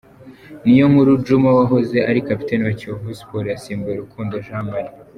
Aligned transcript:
Niyonkuru 0.63 1.11
Djuma 1.21 1.49
wahoze 1.57 1.97
ari 2.09 2.19
kapiteni 2.27 2.61
wa 2.67 2.73
Kiyovu 2.79 3.17
Sports 3.19 3.51
yasimbuye 3.53 3.95
Rukundo 4.01 4.33
Jean 4.45 4.63
Marie. 4.71 4.95